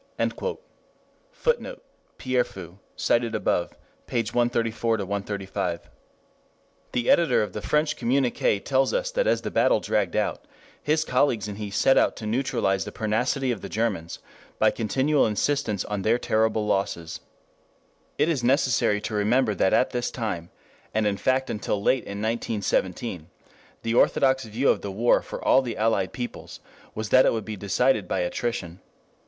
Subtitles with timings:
[1.31, 1.83] [Footnote:
[2.17, 2.79] Pierrefeu, op.
[2.95, 4.33] cit., pp.
[4.33, 5.89] 134 5.] 2
[6.93, 10.43] The editor of the French communiqué tells us that as the battle dragged out,
[10.81, 14.17] his colleagues and he set out to neutralize the pertinacity of the Germans
[14.57, 17.19] by continual insistence on their terrible losses.
[18.17, 20.49] It is necessary to remember that at this time,
[20.95, 23.29] and in fact until late in 1917,
[23.83, 26.59] the orthodox view of the war for all the Allied peoples
[26.95, 28.79] was that it would be decided by "attrition."